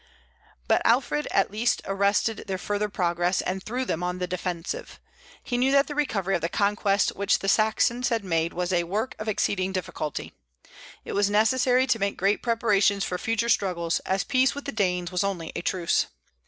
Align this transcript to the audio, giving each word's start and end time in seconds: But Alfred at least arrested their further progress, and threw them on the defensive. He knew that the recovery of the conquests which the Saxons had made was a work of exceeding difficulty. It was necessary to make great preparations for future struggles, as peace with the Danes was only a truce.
But 0.67 0.81
Alfred 0.83 1.27
at 1.29 1.51
least 1.51 1.83
arrested 1.85 2.45
their 2.47 2.57
further 2.57 2.89
progress, 2.89 3.39
and 3.39 3.61
threw 3.63 3.85
them 3.85 4.01
on 4.01 4.17
the 4.17 4.25
defensive. 4.25 4.99
He 5.43 5.59
knew 5.59 5.71
that 5.73 5.85
the 5.85 5.93
recovery 5.93 6.33
of 6.33 6.41
the 6.41 6.49
conquests 6.49 7.11
which 7.13 7.37
the 7.37 7.47
Saxons 7.47 8.09
had 8.09 8.23
made 8.25 8.51
was 8.51 8.73
a 8.73 8.85
work 8.85 9.13
of 9.19 9.27
exceeding 9.27 9.71
difficulty. 9.71 10.33
It 11.05 11.13
was 11.13 11.29
necessary 11.29 11.85
to 11.85 11.99
make 11.99 12.17
great 12.17 12.41
preparations 12.41 13.03
for 13.03 13.19
future 13.19 13.47
struggles, 13.47 13.99
as 13.99 14.23
peace 14.23 14.55
with 14.55 14.65
the 14.65 14.71
Danes 14.71 15.11
was 15.11 15.23
only 15.23 15.51
a 15.55 15.61
truce. 15.61 16.07